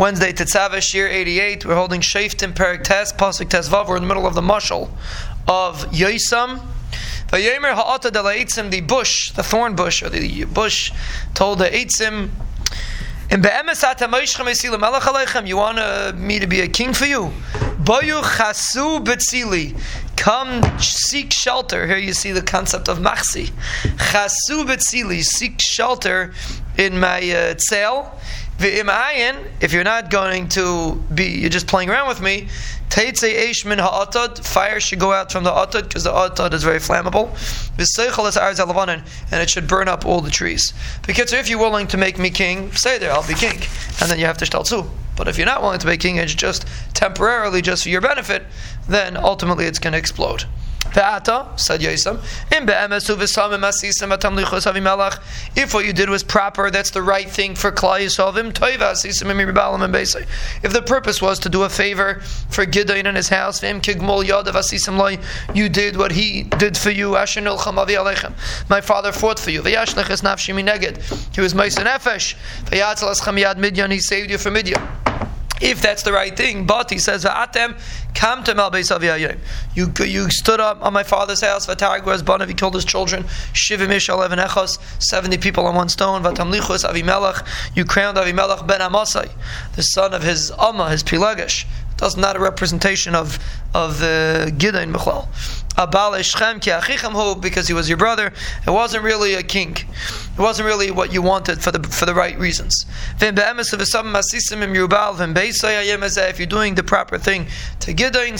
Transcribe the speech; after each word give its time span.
Wednesday, 0.00 0.32
Tetzaveh, 0.32 0.80
Shir 0.80 1.08
88. 1.08 1.66
We're 1.66 1.74
holding 1.74 2.00
Shaftim 2.00 2.54
Perik 2.54 2.84
Test, 2.84 3.18
Pasuk 3.18 3.50
Test 3.50 3.70
Vav. 3.70 3.86
We're 3.86 3.96
in 3.96 4.02
the 4.02 4.08
middle 4.08 4.26
of 4.26 4.32
the 4.32 4.40
mushal 4.40 4.88
of 5.46 5.84
Yosam. 5.90 6.62
Vayomer 7.28 7.74
ha'ata 7.74 8.10
de 8.10 8.18
la'etzim, 8.18 8.70
the 8.70 8.80
bush, 8.80 9.30
the 9.32 9.42
thorn 9.42 9.76
bush, 9.76 10.02
or 10.02 10.08
the 10.08 10.44
bush, 10.44 10.90
told 11.34 11.58
the 11.58 11.66
Eitzim, 11.66 12.30
in 13.30 13.42
be'emes 13.42 13.84
ata 13.84 14.06
moishchem 14.06 14.46
esila 14.46 14.80
melech 14.80 15.02
aleichem, 15.02 15.46
you 15.46 15.58
want 15.58 15.78
uh, 15.78 16.14
me 16.16 16.38
to 16.38 16.46
be 16.46 16.62
a 16.62 16.66
king 16.66 16.94
for 16.94 17.04
you? 17.04 17.30
Boyu 17.84 18.22
chasu 18.22 19.04
betzili. 19.04 19.78
Come 20.16 20.62
seek 20.78 21.30
shelter. 21.30 21.86
Here 21.86 21.98
you 21.98 22.14
see 22.14 22.32
the 22.32 22.42
concept 22.42 22.88
of 22.88 23.00
machsi. 23.00 23.50
Chasu 23.82 24.64
betzili. 24.64 25.22
Seek 25.22 25.60
shelter 25.60 26.32
in 26.78 26.98
my 26.98 27.18
uh. 27.18 27.54
If 28.62 29.72
you're 29.72 29.84
not 29.84 30.10
going 30.10 30.48
to 30.50 31.02
be, 31.14 31.24
you're 31.24 31.50
just 31.50 31.66
playing 31.66 31.88
around 31.88 32.08
with 32.08 32.20
me. 32.20 32.48
Teitze 32.90 33.34
eish 33.34 33.64
min 33.64 33.78
ha'atad. 33.78 34.44
Fire 34.44 34.80
should 34.80 34.98
go 34.98 35.12
out 35.12 35.32
from 35.32 35.44
the 35.44 35.50
atad 35.50 35.84
because 35.84 36.04
the 36.04 36.12
atad 36.12 36.52
is 36.52 36.62
very 36.62 36.78
flammable. 36.78 37.30
V'seichel 37.76 38.28
is 38.28 38.36
arz 38.36 39.04
and 39.30 39.42
it 39.42 39.48
should 39.48 39.66
burn 39.66 39.88
up 39.88 40.04
all 40.04 40.20
the 40.20 40.30
trees. 40.30 40.74
Because 41.06 41.32
if 41.32 41.48
you're 41.48 41.58
willing 41.58 41.86
to 41.86 41.96
make 41.96 42.18
me 42.18 42.28
king, 42.30 42.72
say 42.72 42.98
there, 42.98 43.12
I'll 43.12 43.26
be 43.26 43.34
king, 43.34 43.60
and 44.00 44.10
then 44.10 44.18
you 44.18 44.26
have 44.26 44.38
to 44.38 44.44
shtaltzu. 44.44 44.86
But 45.16 45.28
if 45.28 45.38
you're 45.38 45.46
not 45.46 45.62
willing 45.62 45.78
to 45.78 45.86
be 45.86 45.96
king, 45.96 46.16
it's 46.16 46.34
just 46.34 46.66
temporarily, 46.92 47.62
just 47.62 47.84
for 47.84 47.88
your 47.88 48.00
benefit, 48.00 48.44
then 48.88 49.16
ultimately 49.16 49.66
it's 49.66 49.78
going 49.78 49.92
to 49.92 49.98
explode. 49.98 50.44
Said 50.92 51.80
Yosem, 51.80 52.18
in 52.56 52.66
be'emes 52.66 53.08
u'v'samim 53.08 53.60
asisim 53.60 54.12
atam 54.12 54.36
lichos 54.36 54.66
if 55.56 55.74
what 55.74 55.84
you 55.84 55.92
did 55.92 56.10
was 56.10 56.22
proper, 56.22 56.70
that's 56.70 56.90
the 56.90 57.02
right 57.02 57.28
thing 57.28 57.54
for 57.54 57.70
Klal 57.70 58.00
Yisovim, 58.00 58.52
toiva 58.52 58.92
asisim 58.92 59.30
and. 59.30 60.26
If 60.62 60.72
the 60.72 60.82
purpose 60.82 61.22
was 61.22 61.38
to 61.40 61.48
do 61.48 61.62
a 61.62 61.68
favor 61.68 62.20
for 62.50 62.64
Gideon 62.64 63.06
in 63.06 63.14
his 63.14 63.28
house, 63.28 63.60
v'im 63.60 63.80
kigmol 63.80 64.24
asisim 64.24 64.96
loy, 64.96 65.18
you 65.54 65.68
did 65.68 65.96
what 65.96 66.12
he 66.12 66.42
did 66.42 66.76
for 66.76 66.90
you, 66.90 67.16
asher 67.16 67.40
nilcham 67.40 67.78
avi 67.78 67.94
alechem. 67.94 68.32
My 68.68 68.80
father 68.80 69.12
fought 69.12 69.38
for 69.38 69.50
you. 69.50 69.62
Ve'yashlech 69.62 70.10
es 70.10 70.22
nafshi 70.22 70.54
mineged. 70.54 71.34
He 71.34 71.40
was 71.40 71.54
meis 71.54 71.76
nefesh. 71.76 72.34
Yad 72.70 73.56
midyan, 73.56 73.90
he 73.92 74.00
saved 74.00 74.30
you 74.30 74.38
from 74.38 74.54
Midian 74.54 74.99
if 75.60 75.82
that's 75.82 76.02
the 76.02 76.12
right 76.12 76.36
thing. 76.36 76.66
But 76.66 76.90
he 76.90 76.98
says, 76.98 77.24
"Va'atem 77.24 77.78
kam 78.14 78.42
to 78.44 78.54
Mal 78.54 78.70
You 79.74 79.92
you 79.98 80.30
stood 80.30 80.60
up 80.60 80.82
on 80.82 80.92
my 80.92 81.02
father's 81.02 81.40
house. 81.40 81.66
V'targ 81.66 82.04
was 82.04 82.22
Banav. 82.22 82.48
He 82.48 82.54
killed 82.54 82.74
his 82.74 82.84
children. 82.84 83.24
Shivim 83.52 83.90
ish 83.90 84.08
eleven 84.08 84.38
echos. 84.38 84.78
Seventy 85.02 85.38
people 85.38 85.66
on 85.66 85.74
one 85.74 85.88
stone. 85.88 86.22
V'tamlichus 86.22 86.84
Avimelech. 86.84 87.46
You 87.74 87.84
crowned 87.84 88.16
Avimelech 88.16 88.66
ben 88.66 88.80
Amasai, 88.80 89.30
the 89.76 89.82
son 89.82 90.14
of 90.14 90.22
his 90.22 90.50
Amma, 90.58 90.90
his 90.90 91.02
Pilagish. 91.02 91.64
That's 92.00 92.16
not 92.16 92.36
a 92.36 92.38
representation 92.40 93.14
of 93.14 93.38
of 93.72 94.00
the 94.00 94.52
Gideon 94.58 94.92
Mechlal. 94.92 95.28
Because 97.40 97.68
he 97.68 97.74
was 97.74 97.88
your 97.88 97.96
brother, 97.96 98.32
it 98.66 98.70
wasn't 98.70 99.04
really 99.04 99.34
a 99.34 99.42
king. 99.42 99.76
It 99.76 100.38
wasn't 100.38 100.66
really 100.66 100.90
what 100.90 101.12
you 101.12 101.22
wanted 101.22 101.62
for 101.62 101.70
the 101.70 101.82
for 101.88 102.06
the 102.06 102.14
right 102.14 102.38
reasons. 102.38 102.84
If 103.20 103.36
you're 106.38 106.46
doing 106.46 106.74
the 106.74 106.82
proper 106.82 107.18
thing 107.18 107.46
to 107.80 107.92
Gideon, 107.92 108.36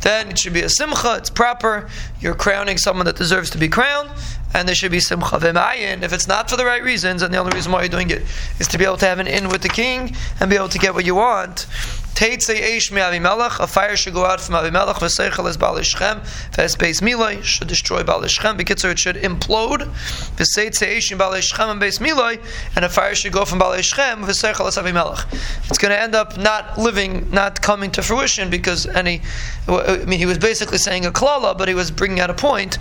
then 0.00 0.30
it 0.30 0.38
should 0.38 0.52
be 0.52 0.62
a 0.62 0.68
simcha. 0.68 1.16
It's 1.16 1.30
proper. 1.30 1.88
You're 2.20 2.34
crowning 2.34 2.78
someone 2.78 3.06
that 3.06 3.16
deserves 3.16 3.50
to 3.50 3.58
be 3.58 3.68
crowned 3.68 4.10
and 4.54 4.66
there 4.68 4.74
should 4.74 4.90
be 4.90 5.00
simcha. 5.00 5.38
V'mayin. 5.38 6.02
If 6.02 6.12
it's 6.12 6.28
not 6.28 6.50
for 6.50 6.56
the 6.56 6.64
right 6.64 6.82
reasons, 6.82 7.22
and 7.22 7.32
the 7.32 7.38
only 7.38 7.54
reason 7.54 7.72
why 7.72 7.80
you're 7.82 7.88
doing 7.88 8.10
it 8.10 8.22
is 8.58 8.68
to 8.68 8.78
be 8.78 8.84
able 8.84 8.96
to 8.98 9.06
have 9.06 9.18
an 9.18 9.26
in 9.26 9.48
with 9.48 9.62
the 9.62 9.68
king 9.68 10.14
and 10.40 10.50
be 10.50 10.56
able 10.56 10.68
to 10.68 10.78
get 10.78 10.94
what 10.94 11.04
you 11.04 11.14
want. 11.14 11.66
Teitze 12.14 12.54
eish 12.54 12.92
mi 12.92 13.00
Avimelech, 13.00 13.60
a 13.60 13.66
fire 13.66 13.96
should 13.96 14.12
go 14.12 14.26
out 14.26 14.40
from 14.40 14.54
Avimelech, 14.56 14.96
v'seichel 14.96 15.48
is 15.48 15.56
Baal 15.56 15.80
Shechem, 15.80 16.20
v'es 16.52 17.42
should 17.44 17.68
destroy 17.68 18.02
Baal 18.02 18.20
because 18.56 18.84
it 18.84 18.98
should 18.98 19.16
implode, 19.16 19.88
v'seitze 20.36 20.86
eish 20.86 21.16
Baal 21.16 21.32
and 21.32 21.80
beis 21.80 21.98
Miloi, 21.98 22.38
and 22.76 22.84
a 22.84 22.90
fire 22.90 23.14
should 23.14 23.32
go 23.32 23.46
from 23.46 23.58
Baal 23.58 23.80
Shechem, 23.80 24.24
v'seichel 24.24 24.68
is 24.68 24.76
Avimelech. 24.76 25.32
It's 25.68 25.78
going 25.78 25.92
to 25.92 25.98
end 25.98 26.14
up 26.14 26.36
not 26.36 26.76
living, 26.76 27.30
not 27.30 27.62
coming 27.62 27.90
to 27.92 28.02
fruition, 28.02 28.50
because 28.50 28.86
any, 28.86 29.22
I 29.66 30.04
mean, 30.06 30.18
he 30.18 30.26
was 30.26 30.36
basically 30.36 30.78
saying 30.78 31.06
a 31.06 31.12
klala, 31.12 31.56
but 31.56 31.68
he 31.68 31.74
was 31.74 31.90
bringing 31.90 32.20
out 32.20 32.28
a 32.28 32.34
point 32.34 32.76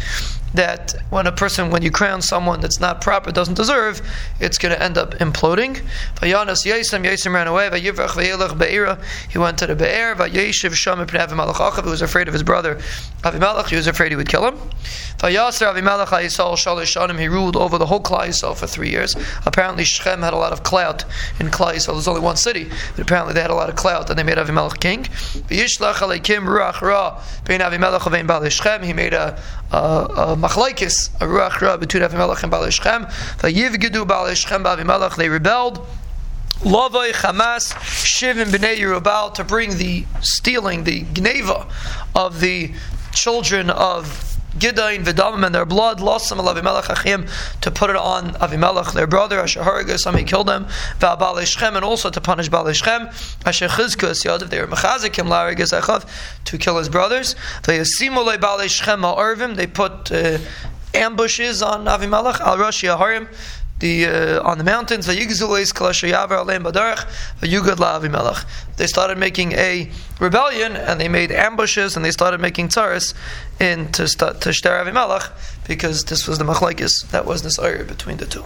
that 0.53 0.95
when 1.09 1.27
a 1.27 1.31
person, 1.31 1.69
when 1.69 1.81
you 1.81 1.91
crown 1.91 2.21
someone 2.21 2.61
that's 2.61 2.79
not 2.79 3.01
proper, 3.01 3.31
doesn't 3.31 3.55
deserve, 3.55 4.01
it's 4.39 4.57
going 4.57 4.73
to 4.73 4.81
end 4.81 4.97
up 4.97 5.13
imploding. 5.15 5.81
Ran 6.21 7.47
away. 7.47 7.69
He 9.29 9.37
went 9.37 9.57
to 9.59 9.67
the 9.67 9.75
Be'er. 9.75 10.15
He 11.83 11.89
was 11.89 12.01
afraid 12.01 12.27
of 12.27 12.33
his 12.33 12.43
brother 12.43 12.79
Avimelech, 13.23 13.67
he 13.67 13.75
was 13.75 13.87
afraid 13.87 14.11
he 14.11 14.15
would 14.15 14.29
kill 14.29 14.47
him. 14.47 14.57
He 15.21 15.37
ruled 17.27 17.57
over 17.57 17.77
the 17.77 17.85
whole 17.85 18.01
Klal 18.01 18.27
Yisrael 18.27 18.55
for 18.55 18.65
three 18.65 18.89
years. 18.89 19.15
Apparently 19.45 19.83
Shechem 19.83 20.21
had 20.21 20.33
a 20.33 20.37
lot 20.37 20.53
of 20.53 20.63
clout 20.63 21.03
in 21.39 21.47
Klal 21.47 21.73
Yisrael. 21.73 21.93
There's 21.93 22.07
only 22.07 22.21
one 22.21 22.37
city, 22.37 22.69
but 22.95 23.01
apparently 23.01 23.33
they 23.33 23.41
had 23.41 23.49
a 23.49 23.55
lot 23.55 23.69
of 23.69 23.75
clout 23.75 24.09
and 24.09 24.17
they 24.17 24.23
made 24.23 24.37
Avimelech 24.37 24.79
king. 24.79 25.05
He 25.49 25.59
made 28.93 29.13
a, 29.13 29.37
a, 29.71 29.77
a 29.77 30.35
machlaikis, 30.39 31.09
a 31.21 31.25
ruach 31.25 31.61
ra 31.61 31.77
between 31.77 32.03
Avimelech 32.03 32.43
and 32.43 32.51
Baal 32.51 32.69
Shechem. 32.69 33.05
Vayivgedu 33.39 34.07
Baal 34.07 34.27
Avimelech. 34.27 35.15
They 35.15 35.29
rebelled. 35.29 35.85
Lavoi 36.61 37.11
Hamas 37.11 37.73
Shivim 38.03 38.47
Bnei 38.47 38.77
Yerubal 38.77 39.33
to 39.35 39.45
bring 39.45 39.77
the 39.77 40.05
stealing, 40.19 40.83
the 40.83 41.03
gneva 41.03 41.71
of 42.13 42.41
the 42.41 42.73
children 43.13 43.69
of 43.69 44.38
Gideon, 44.57 45.03
Vidamim, 45.03 45.45
and 45.45 45.53
their 45.53 45.65
blood, 45.65 46.01
lost 46.01 46.27
some 46.27 46.39
of 46.39 46.45
Avimelech 46.45 46.89
Achim 46.89 47.27
to 47.61 47.71
put 47.71 47.89
it 47.89 47.95
on 47.95 48.33
Avimelech, 48.35 48.93
their 48.93 49.07
brother, 49.07 49.39
Asher 49.39 49.97
some 49.97 50.15
he 50.15 50.23
killed 50.23 50.47
them, 50.47 50.65
Va'abal 50.99 51.45
Shechem, 51.45 51.75
and 51.75 51.85
also 51.85 52.09
to 52.09 52.19
punish 52.19 52.49
Baal 52.49 52.71
Shechem, 52.71 53.09
Asher 53.45 53.67
Chizkus, 53.67 54.25
Yadav, 54.25 54.49
they 54.49 54.59
were 54.59 54.67
Mechazikim, 54.67 55.27
Laragas 55.27 55.79
Echav, 55.79 56.09
to 56.45 56.57
kill 56.57 56.77
his 56.77 56.89
brothers. 56.89 57.35
Vayasimu 57.63 58.25
Le 58.25 58.37
Baal 58.37 58.59
Shechem 58.67 59.01
Ma'arvim, 59.01 59.55
they 59.55 59.67
put 59.67 60.11
uh, 60.11 60.39
ambushes 60.93 61.61
on 61.61 61.85
Avimelech, 61.85 62.39
Al 62.39 62.57
Rashi 62.57 62.95
Aharim, 62.95 63.27
the 63.79 64.05
uh, 64.05 64.43
on 64.43 64.57
the 64.57 64.63
mountains. 64.63 65.05
They 65.05 65.17
started 68.87 69.17
making 69.17 69.53
a 69.53 69.89
rebellion 70.19 70.75
and 70.75 70.99
they 70.99 71.07
made 71.07 71.31
ambushes 71.31 71.95
and 71.95 72.05
they 72.05 72.11
started 72.11 72.41
making 72.41 72.69
tzaris 72.69 73.13
in 73.59 73.91
to 73.93 74.07
to 74.07 74.53
Shtar 74.53 74.83
Avimelech 74.83 75.31
because 75.67 76.05
this 76.05 76.27
was 76.27 76.37
the 76.37 76.45
machlekes 76.45 77.09
that 77.11 77.25
was 77.25 77.43
this 77.43 77.59
area 77.59 77.83
between 77.83 78.17
the 78.17 78.25
two. 78.25 78.43